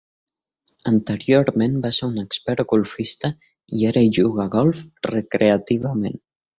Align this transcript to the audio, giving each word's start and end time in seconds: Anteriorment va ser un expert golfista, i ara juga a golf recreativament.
Anteriorment 0.91 1.75
va 1.83 1.91
ser 1.99 2.09
un 2.09 2.17
expert 2.23 2.65
golfista, 2.73 3.33
i 3.83 3.87
ara 3.93 4.07
juga 4.21 4.45
a 4.49 4.51
golf 4.61 4.85
recreativament. 5.15 6.23